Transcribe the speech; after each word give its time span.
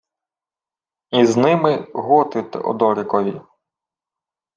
—Із 1.11 1.37
ними 1.37 1.87
готи 1.93 2.41
Теодорікові. 2.41 3.41